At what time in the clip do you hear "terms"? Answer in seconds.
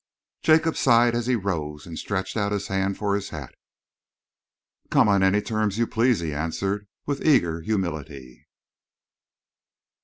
5.43-5.77